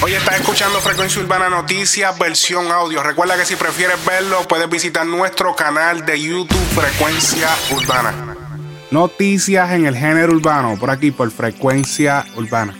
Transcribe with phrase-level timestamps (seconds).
[0.00, 3.02] Hoy estás escuchando Frecuencia Urbana Noticias, versión audio.
[3.02, 8.36] Recuerda que si prefieres verlo, puedes visitar nuestro canal de YouTube Frecuencia Urbana.
[8.92, 12.76] Noticias en el género urbano, por aquí, por Frecuencia Urbana.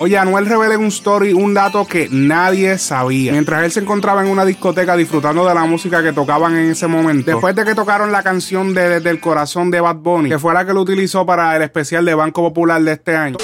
[0.00, 3.30] Oye, Anuel revela en un story un dato que nadie sabía.
[3.30, 6.88] Mientras él se encontraba en una discoteca disfrutando de la música que tocaban en ese
[6.88, 10.40] momento, después de que tocaron la canción de Desde el Corazón de Bad Bunny, que
[10.40, 13.36] fue la que lo utilizó para el especial de Banco Popular de este año.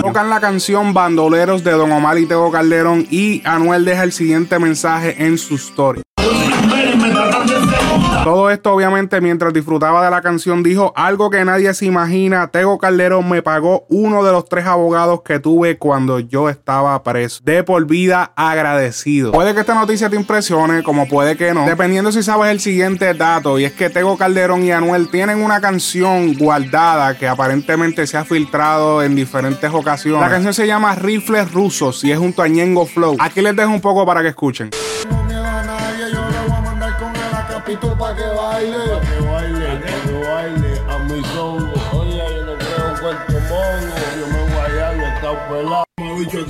[0.00, 4.58] Tocan la canción Bandoleros de Don Omar y Tego Calderón y Anuel deja el siguiente
[4.58, 6.05] mensaje en su story.
[8.26, 12.48] Todo esto obviamente mientras disfrutaba de la canción dijo algo que nadie se imagina.
[12.48, 17.40] Tego Calderón me pagó uno de los tres abogados que tuve cuando yo estaba preso.
[17.44, 19.30] De por vida agradecido.
[19.30, 21.66] Puede que esta noticia te impresione, como puede que no.
[21.66, 23.60] Dependiendo si sabes el siguiente dato.
[23.60, 28.24] Y es que Tego Calderón y Anuel tienen una canción guardada que aparentemente se ha
[28.24, 30.20] filtrado en diferentes ocasiones.
[30.20, 33.18] La canción se llama Rifles Rusos y es junto a Ñengo Flow.
[33.20, 34.70] Aquí les dejo un poco para que escuchen.
[38.56, 38.95] Para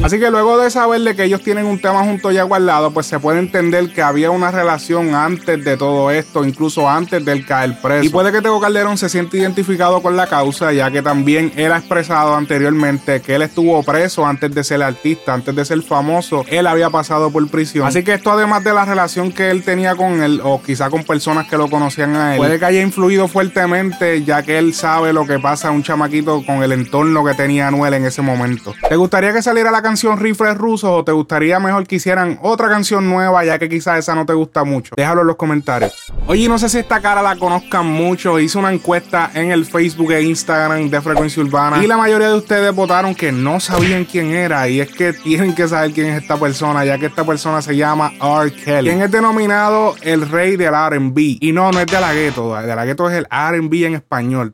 [0.03, 3.06] Así que luego de saber de que ellos tienen un tema junto ya guardado, pues
[3.06, 7.81] se puede entender que había una relación antes de todo esto, incluso antes del caer
[7.81, 8.05] preso.
[8.05, 11.72] Y puede que Tego Calderón se siente identificado con la causa, ya que también él
[11.72, 16.44] ha expresado anteriormente que él estuvo preso antes de ser artista, antes de ser famoso,
[16.48, 17.87] él había pasado por prisión.
[17.87, 21.05] Así que esto además de la relación que él tenía con él, o quizá con
[21.05, 25.12] personas que lo conocían a él, puede que haya influido fuertemente, ya que él sabe
[25.12, 28.75] lo que pasa a un chamaquito con el entorno que tenía Anuel en ese momento.
[28.89, 32.69] ¿Te gustaría que saliera la canción Rifles Rusos o te gustaría mejor que hicieran otra
[32.69, 34.95] canción nueva ya que quizás esa no te gusta mucho?
[34.95, 35.95] Déjalo en los comentarios.
[36.27, 38.39] Oye, no sé si esta cara la conozcan mucho.
[38.39, 42.34] Hice una encuesta en el Facebook e Instagram de Frecuencia Urbana y la mayoría de
[42.34, 46.21] ustedes votaron que no sabían quién era y es que tienen que saber quién es
[46.21, 48.53] esta persona ya que esta persona se llama R.
[48.53, 52.55] Kelly, quien es denominado el rey del R&B y no, no es de la gueto,
[52.56, 54.50] de la gueto es el R&B en español.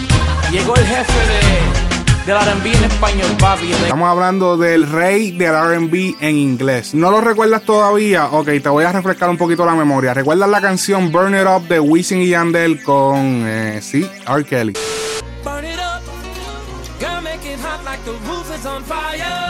[0.53, 1.72] Llegó el jefe de
[2.27, 3.73] del RB en español, papi.
[3.73, 6.95] Estamos hablando del rey del RB en inglés.
[6.95, 8.27] ¿No lo recuerdas todavía?
[8.27, 10.15] Ok, te voy a refrescar un poquito la memoria.
[10.15, 14.45] ¿Recuerdas la canción Burn It Up de Wisin y Yandel con, eh, sí, R.
[14.45, 14.73] Kelly?
[15.43, 16.03] Burn it up,
[17.01, 19.42] girl, make it hot like the roof is on fire.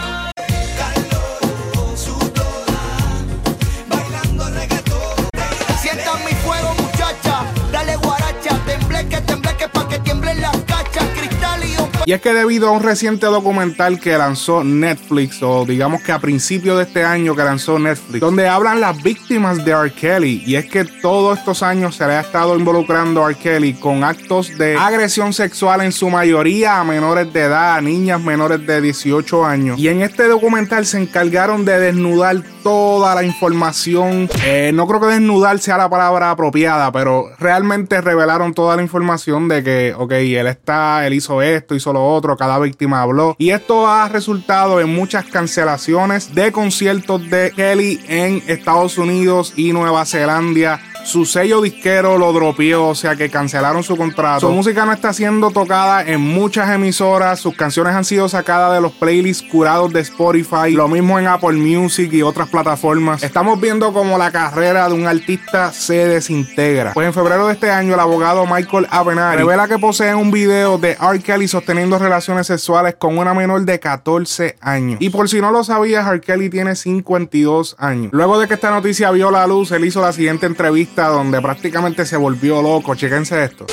[12.04, 16.18] Y es que debido a un reciente documental que lanzó Netflix, o digamos que a
[16.18, 19.92] principio de este año que lanzó Netflix, donde hablan las víctimas de R.
[19.92, 23.38] Kelly, y es que todos estos años se le ha estado involucrando a R.
[23.38, 28.20] Kelly con actos de agresión sexual en su mayoría a menores de edad, a niñas
[28.20, 29.78] menores de 18 años.
[29.78, 34.28] Y en este documental se encargaron de desnudar toda la información.
[34.44, 39.48] Eh, no creo que desnudar sea la palabra apropiada, pero realmente revelaron toda la información
[39.48, 43.34] de que, ok, él está, él hizo esto, hizo lo otro, cada víctima habló.
[43.38, 49.72] Y esto ha resultado en muchas cancelaciones de conciertos de Kelly en Estados Unidos y
[49.72, 50.80] Nueva Zelanda.
[51.04, 54.40] Su sello disquero lo dropeó, o sea que cancelaron su contrato.
[54.40, 57.40] Su música no está siendo tocada en muchas emisoras.
[57.40, 60.70] Sus canciones han sido sacadas de los playlists curados de Spotify.
[60.70, 63.22] Lo mismo en Apple Music y otras plataformas.
[63.22, 66.92] Estamos viendo como la carrera de un artista se desintegra.
[66.92, 70.78] Pues en febrero de este año, el abogado Michael Avenari revela que posee un video
[70.78, 71.20] de R.
[71.20, 74.98] Kelly sosteniendo relaciones sexuales con una menor de 14 años.
[75.00, 76.20] Y por si no lo sabías, R.
[76.20, 78.12] Kelly tiene 52 años.
[78.12, 82.04] Luego de que esta noticia vio la luz, él hizo la siguiente entrevista donde prácticamente
[82.04, 82.94] se volvió loco.
[82.94, 83.66] Chéquense esto.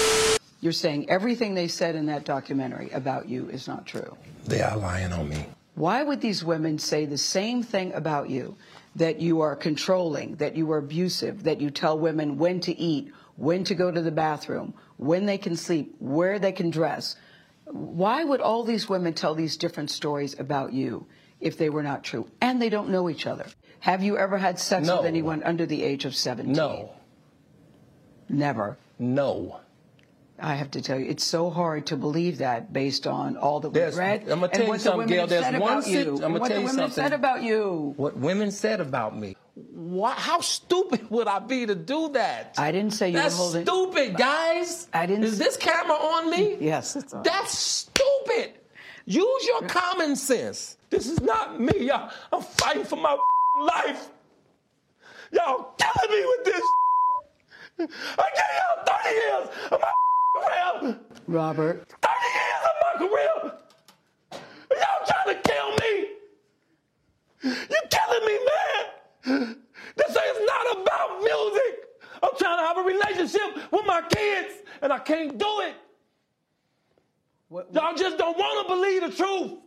[0.61, 4.17] You're saying everything they said in that documentary about you is not true.
[4.45, 5.45] They are lying on me.
[5.75, 8.55] Why would these women say the same thing about you?
[8.95, 13.13] That you are controlling, that you are abusive, that you tell women when to eat,
[13.37, 17.15] when to go to the bathroom, when they can sleep, where they can dress.
[17.65, 21.05] Why would all these women tell these different stories about you
[21.39, 22.27] if they were not true?
[22.41, 23.45] And they don't know each other.
[23.79, 24.97] Have you ever had sex No.
[24.97, 26.51] with anyone under the age of 17?
[26.51, 26.89] No.
[28.29, 28.77] Never.
[28.97, 29.59] No.
[30.41, 33.71] I have to tell you, it's so hard to believe that based on all that
[33.71, 36.15] we've read I'ma tell you what the something, women Gail, there's one you.
[36.15, 36.91] I'ma and what tell the you women have something.
[36.91, 37.93] said about you.
[37.97, 39.35] What women said about me.
[39.73, 42.55] Why, how stupid would I be to do that?
[42.57, 43.65] I didn't say you That's were holding.
[43.65, 44.87] stupid, guys.
[44.93, 46.55] I didn't Is this camera on me?
[46.61, 47.23] Yes, it's on.
[47.23, 48.53] That's stupid.
[49.05, 50.77] Use your common sense.
[50.89, 52.11] This is not me, y'all.
[52.31, 53.17] I'm fighting for my
[53.59, 54.07] life.
[55.33, 56.61] Y'all killing me with this.
[57.79, 59.93] I gave up, 30 years of my
[60.35, 60.99] career.
[61.27, 61.87] Robert.
[62.01, 63.53] 30 years of my career.
[64.71, 66.07] Y'all trying to kill me.
[67.43, 69.55] You killing me, man.
[69.95, 70.15] This is
[70.45, 71.85] not about music.
[72.21, 75.75] I'm trying to have a relationship with my kids, and I can't do it.
[77.47, 77.81] What, what?
[77.81, 79.59] Y'all just don't want to believe the truth.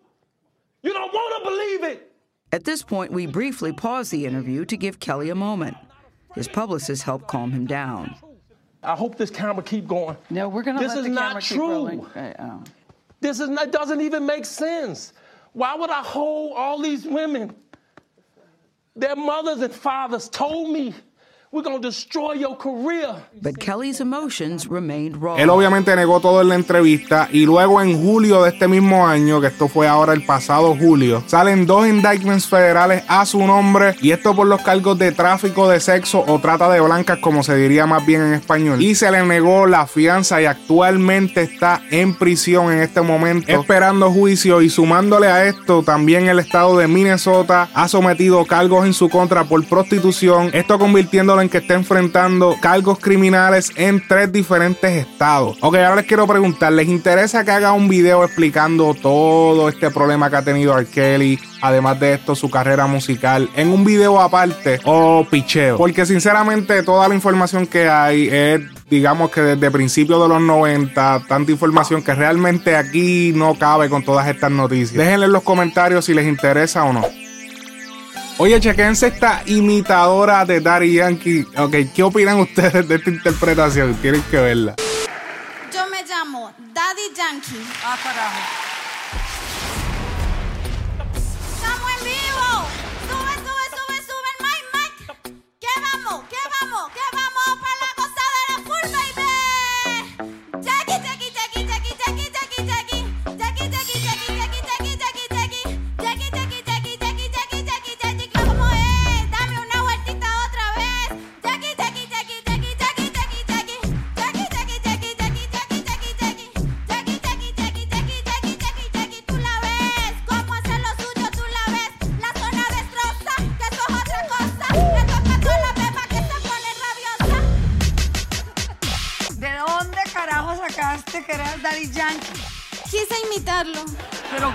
[0.82, 2.12] You don't want to believe it.
[2.52, 5.76] At this point, we briefly pause the interview to give Kelly a moment.
[6.34, 8.17] His publicist helped calm him down.
[8.82, 10.17] I hope this camera keep going.
[10.31, 11.69] No, we're going to This let is the not camera keep true.
[11.69, 12.05] rolling.
[12.06, 12.64] Uh, oh.
[13.20, 15.12] This is not, doesn't even make sense.
[15.52, 17.55] Why would I hold all these women?
[18.96, 20.94] Their mothers and fathers told me,
[21.52, 23.14] we're going to destroy your career.
[23.43, 25.37] But Kelly's emotions remained raw.
[25.37, 29.38] Él obviamente negó todo en la entrevista y luego en julio de este mismo año,
[29.38, 34.12] que esto fue ahora el pasado julio, salen dos indictments federales a su nombre y
[34.12, 37.87] esto por los cargos de tráfico de sexo o trata de blancas como se diría
[37.87, 38.81] más bien en español.
[38.81, 44.10] Y se le negó la fianza y actualmente está en prisión en este momento esperando
[44.10, 49.10] juicio y sumándole a esto también el estado de Minnesota ha sometido cargos en su
[49.10, 55.56] contra por prostitución, esto convirtiéndolo que está enfrentando cargos criminales en tres diferentes estados.
[55.60, 60.30] Ok, ahora les quiero preguntar, ¿les interesa que haga un video explicando todo este problema
[60.30, 60.86] que ha tenido R.
[60.86, 61.38] Kelly?
[61.60, 65.76] Además de esto, su carrera musical en un video aparte o picheo.
[65.76, 68.60] Porque sinceramente toda la información que hay es,
[68.90, 74.02] digamos que desde principios de los 90, tanta información que realmente aquí no cabe con
[74.02, 74.94] todas estas noticias.
[74.94, 77.21] Déjenle en los comentarios si les interesa o no.
[78.42, 81.46] Oye, chequense esta imitadora de Daddy Yankee.
[81.56, 83.94] Ok, ¿qué opinan ustedes de esta interpretación?
[84.02, 84.74] Tienen que verla.
[85.72, 87.64] Yo me llamo Daddy Yankee.
[87.84, 88.71] Ah, carajo.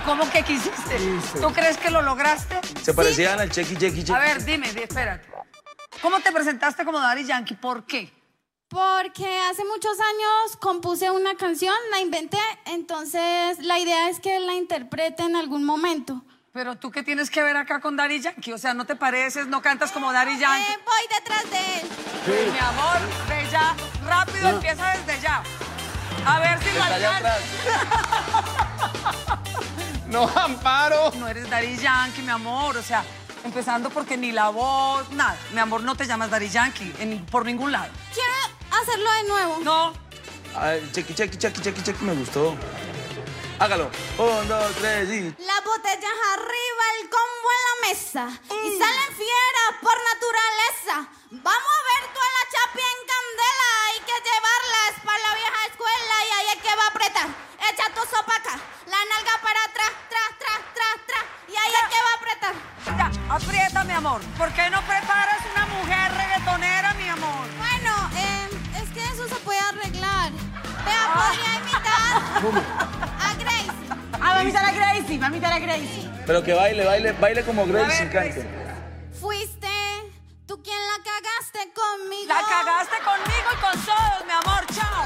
[0.04, 0.98] ¿Cómo que quisiste?
[1.40, 2.60] ¿Tú crees que lo lograste?
[2.82, 4.12] Se parecían al Chequi Chequi Chequi.
[4.12, 5.28] A ver, dime, di- espérate.
[6.02, 7.54] ¿Cómo te presentaste como Daddy Yankee?
[7.54, 8.12] ¿Por qué?
[8.68, 14.52] Porque hace muchos años compuse una canción, la inventé, entonces la idea es que la
[14.54, 16.22] interprete en algún momento.
[16.52, 18.52] Pero tú qué tienes que ver acá con Daddy Yankee?
[18.52, 20.72] O sea, no te pareces, no cantas como Daddy Yankee.
[20.72, 21.88] Eh, voy detrás de él.
[22.52, 22.98] Mi amor,
[23.28, 23.74] ve ya,
[24.04, 25.42] rápido, empieza desde ya.
[26.26, 27.40] A ver si lo alcanzas.
[30.08, 31.12] No, Amparo.
[31.16, 32.76] No eres Daddy Yankee, mi amor.
[32.76, 33.04] O sea,
[33.44, 35.36] empezando porque ni la voz, nada.
[35.52, 37.88] Mi amor, no te llamas Daddy Yankee en- por ningún lado.
[38.14, 38.32] Quiero
[38.82, 39.58] hacerlo de nuevo.
[39.62, 39.92] No,
[40.92, 42.56] Chequi Chequi Chequi Chequi Chequi me gustó.
[43.60, 43.90] Hágalo.
[44.18, 45.20] Un, dos, tres y.
[45.44, 48.28] Las botellas arriba, el combo en la mesa.
[48.46, 51.10] Y salen fieras por naturaleza.
[51.30, 53.68] Vamos a ver toda la chapi en candela.
[53.88, 57.47] Hay que llevarlas para la vieja escuela y ahí es que va a apretar.
[64.08, 64.20] Amor.
[64.38, 67.46] ¿Por qué no preparas una mujer reggaetonera, mi amor?
[67.58, 68.48] Bueno, eh,
[68.82, 70.32] es que eso se puede arreglar.
[70.84, 72.22] Vea, podría imitar
[73.20, 73.72] a Grace.
[74.14, 76.10] Ah, va a imitar a Gracie, va a imitar a Gracie.
[76.26, 79.10] Pero que baile, baile, baile como Gracie ver, y cante.
[79.20, 79.68] Fuiste
[80.46, 82.28] tú quien la cagaste conmigo.
[82.28, 84.66] La cagaste conmigo y con todos, mi amor.
[84.74, 85.04] Chao.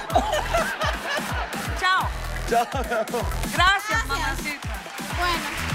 [1.80, 2.08] Chao.
[2.48, 3.26] Chao, mi amor.
[3.52, 4.68] Gracias, mamacita.
[5.18, 5.71] Bueno.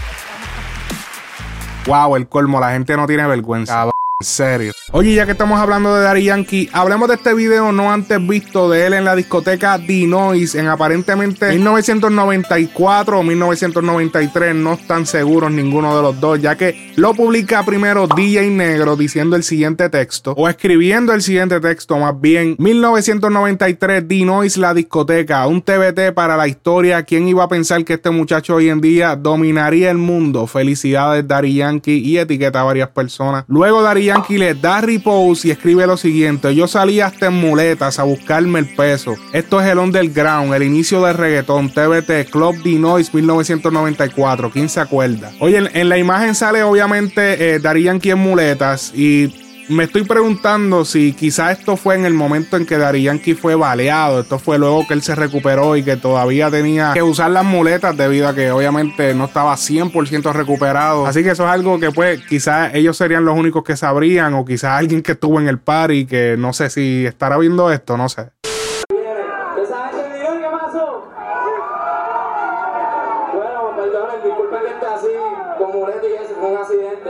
[1.88, 3.74] Wow, el colmo, la gente no tiene vergüenza.
[3.74, 4.74] Cabrón, En serio.
[4.98, 8.68] Oye, ya que estamos hablando de Daddy Yankee, hablemos de este video no antes visto
[8.68, 14.56] de él en la discoteca Dinois en aparentemente 1994 o 1993.
[14.56, 19.36] No están seguros ninguno de los dos, ya que lo publica primero DJ Negro diciendo
[19.36, 25.62] el siguiente texto o escribiendo el siguiente texto, más bien 1993 Dinois la discoteca, un
[25.62, 27.04] TBT para la historia.
[27.04, 30.48] ¿Quién iba a pensar que este muchacho hoy en día dominaría el mundo?
[30.48, 33.46] Felicidades, Daddy Yankee, y etiqueta a varias personas.
[33.48, 38.00] Luego, Daddy Yankee le da repose y escribe lo siguiente: Yo salí hasta en muletas
[38.00, 39.16] a buscarme el peso.
[39.34, 44.50] Esto es el underground, el inicio del reggaetón, TBT, Club Dinois 1994.
[44.50, 45.32] ¿Quién se acuerda?
[45.40, 50.86] Oye, en, en la imagen sale obviamente eh, Yankee en muletas y me estoy preguntando
[50.86, 54.22] si quizás esto fue en el momento en que Daddy Yankee fue baleado.
[54.22, 57.98] Esto fue luego que él se recuperó y que todavía tenía que usar las muletas
[57.98, 61.06] debido a que obviamente no estaba 100% recuperado.
[61.06, 64.46] Así que eso es algo que pues quizás ellos serían los únicos que sabrían o
[64.46, 68.08] quizás alguien que estuvo en el party que no sé si estará viendo esto, no
[68.08, 68.30] sé.
[68.90, 70.08] Usted sabe que
[73.92, 75.08] Cabrones, disculpen que esté así,
[75.58, 77.10] con muleto y eso, fue un accidente.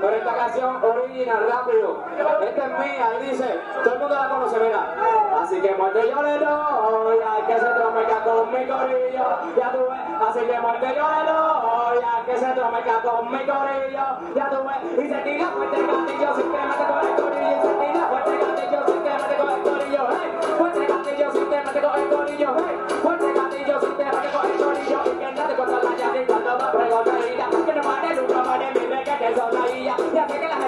[0.00, 2.04] Pero esta canción original, rápido.
[2.42, 4.94] Esta es mía, y dice, todo el mundo la conoce, mira.
[5.40, 9.24] Así que muerte yo le doy, hay que se tromeca con mi corillo,
[9.56, 10.00] ya tú ves.
[10.28, 14.56] Así que muerte yo le doy, hay que se tromeca con mi corillo, ya tú
[14.66, 15.04] ves.
[15.04, 18.38] Y se tira fuerte el gatillo, simplemente con el corillo, y se tira fuerte el
[18.40, 20.30] gatillo, simplemente con el corillo, hey.
[20.58, 22.76] Fuerte gatillo, simplemente con el corillo, hey.
[23.02, 25.90] Fuerte gatillo, simplemente con el corillo, y que nadie cuando la
[26.26, 30.18] cuando me preguntaría, que no mane nunca mane mi que que son la guía, y
[30.18, 30.59] hace que la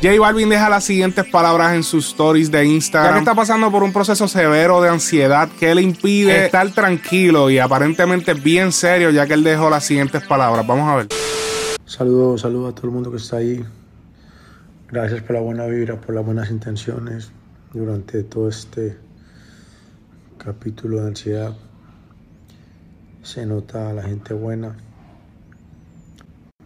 [0.00, 3.10] J Balvin deja las siguientes palabras en sus stories de Instagram.
[3.10, 7.50] Ya que está pasando por un proceso severo de ansiedad que le impide estar tranquilo
[7.50, 10.64] y aparentemente bien serio, ya que él dejó las siguientes palabras.
[10.64, 11.08] Vamos a ver.
[11.84, 13.64] Saludos, saludos a todo el mundo que está ahí.
[14.88, 17.32] Gracias por la buena vibra, por las buenas intenciones
[17.72, 18.96] durante todo este
[20.38, 21.56] capítulo de ansiedad.
[23.22, 24.76] Se nota la gente buena.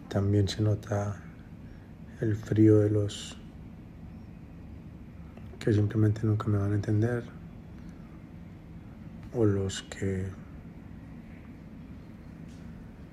[0.07, 1.17] También se nota
[2.21, 3.37] el frío de los
[5.59, 7.23] que simplemente nunca me van a entender
[9.33, 10.27] o los que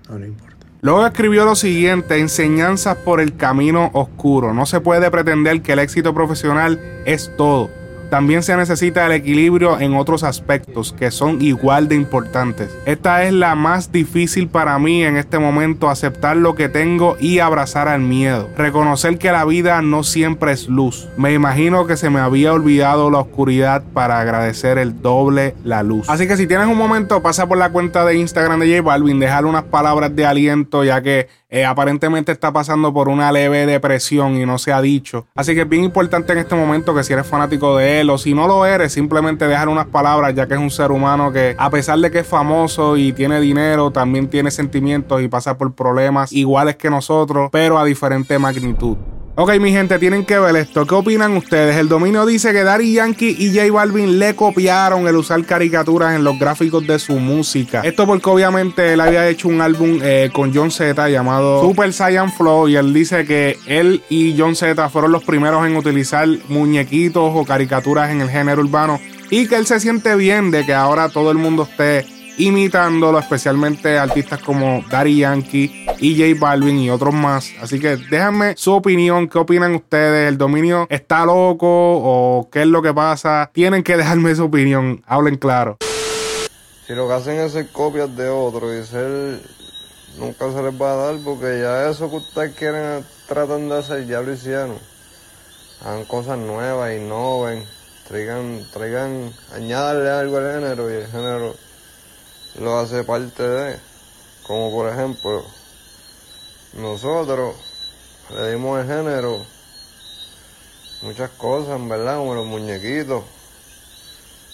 [0.08, 0.66] no le importa.
[0.82, 4.54] Luego escribió lo siguiente, enseñanzas por el camino oscuro.
[4.54, 7.79] No se puede pretender que el éxito profesional es todo.
[8.10, 12.76] También se necesita el equilibrio en otros aspectos que son igual de importantes.
[12.84, 17.38] Esta es la más difícil para mí en este momento, aceptar lo que tengo y
[17.38, 18.48] abrazar al miedo.
[18.56, 21.08] Reconocer que la vida no siempre es luz.
[21.16, 26.10] Me imagino que se me había olvidado la oscuridad para agradecer el doble la luz.
[26.10, 29.20] Así que si tienes un momento, pasa por la cuenta de Instagram de J Balvin,
[29.20, 34.36] dejar unas palabras de aliento ya que eh, aparentemente está pasando por una leve depresión
[34.36, 35.26] y no se ha dicho.
[35.34, 38.18] Así que es bien importante en este momento que si eres fanático de él o
[38.18, 41.54] si no lo eres, simplemente dejar unas palabras ya que es un ser humano que
[41.58, 45.74] a pesar de que es famoso y tiene dinero, también tiene sentimientos y pasa por
[45.74, 48.96] problemas iguales que nosotros, pero a diferente magnitud.
[49.42, 50.86] Ok, mi gente, tienen que ver esto.
[50.86, 51.74] ¿Qué opinan ustedes?
[51.76, 56.24] El dominio dice que Daddy Yankee y J Balvin le copiaron el usar caricaturas en
[56.24, 57.80] los gráficos de su música.
[57.82, 62.30] Esto porque obviamente él había hecho un álbum eh, con John Z llamado Super Saiyan
[62.30, 67.32] Flow y él dice que él y John Z fueron los primeros en utilizar muñequitos
[67.34, 71.08] o caricaturas en el género urbano y que él se siente bien de que ahora
[71.08, 72.04] todo el mundo esté
[72.40, 77.50] imitándolo, especialmente artistas como Daddy Yankee y Balvin y otros más.
[77.60, 82.66] Así que déjenme su opinión, qué opinan ustedes, el dominio está loco o qué es
[82.66, 83.50] lo que pasa.
[83.52, 85.76] Tienen que dejarme su opinión, hablen claro.
[86.86, 89.40] Si lo que hacen es ser copias de otro y ser
[90.18, 94.06] nunca se les va a dar porque ya eso que ustedes quieren tratan de hacer
[94.06, 94.76] ya lo hicieron.
[95.84, 97.64] Hagan cosas nuevas, innoven,
[98.08, 101.54] traigan, traigan, añadirle algo al género y el género
[102.58, 103.80] lo hace parte de,
[104.46, 105.44] como por ejemplo,
[106.74, 107.54] nosotros
[108.34, 109.46] le dimos el género
[111.02, 113.24] muchas cosas, en verdad, como los muñequitos.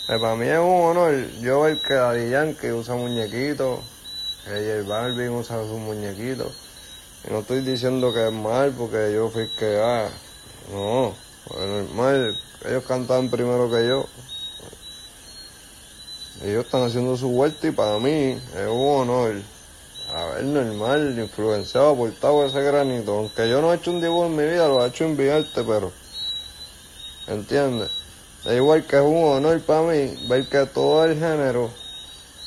[0.09, 3.81] Eh, para mí es un honor yo ver que Daddy Yankee usa muñequitos,
[4.45, 6.53] que J Balvin usa sus muñequitos.
[7.27, 10.09] Y no estoy diciendo que es mal porque yo fui que, ah,
[10.71, 11.15] no,
[11.51, 14.07] es normal, ellos cantaban primero que yo.
[16.43, 19.37] Ellos están haciendo su vuelta y para mí es un honor
[20.15, 23.13] haber normal, influenciado, aportado ese granito.
[23.13, 25.63] Aunque yo no he hecho un dibujo en mi vida, lo he hecho en Viarte,
[25.65, 25.93] pero.
[27.27, 27.91] ¿Entiendes?
[28.45, 31.71] Es igual que es un honor para mí ver que todo el género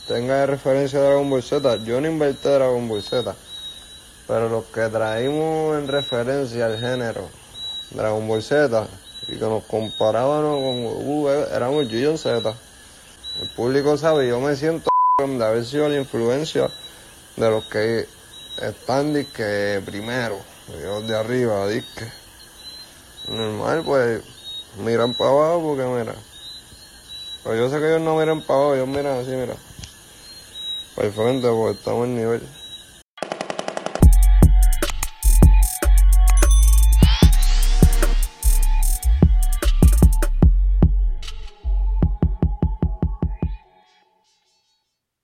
[0.08, 1.84] tenga de referencia a Dragon Ball Z.
[1.84, 3.36] Yo no inventé Dragon Ball Z,
[4.28, 7.28] pero los que traímos en referencia al género
[7.92, 8.88] Dragon Ball Z
[9.28, 12.56] y que nos comparábamos con Goku, éramos John Z.
[13.42, 16.70] El público sabe, yo me siento de haber sido la influencia
[17.38, 18.06] de los que
[18.62, 20.40] están disque primero,
[20.78, 22.12] ellos de arriba, disque.
[23.30, 24.24] Normal, pues
[24.84, 26.16] miran para abajo porque mira.
[27.44, 29.56] Pero yo sé que ellos no miran para abajo, ellos miran así, mira.
[30.96, 32.59] Para el frente, porque estamos en nivel.